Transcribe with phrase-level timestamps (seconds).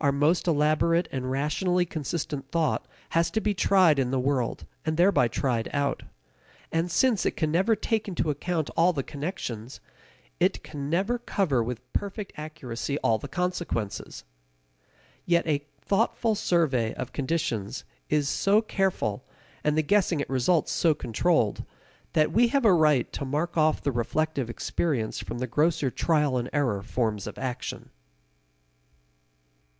[0.00, 4.96] Our most elaborate and rationally consistent thought has to be tried in the world and
[4.96, 6.04] thereby tried out.
[6.70, 9.80] And since it can never take into account all the connections,
[10.38, 14.22] it can never cover with perfect accuracy all the consequences.
[15.26, 19.24] Yet a thoughtful survey of conditions is so careful,
[19.64, 21.64] and the guessing at results so controlled,
[22.12, 26.38] that we have a right to mark off the reflective experience from the grosser trial
[26.38, 27.90] and error forms of action.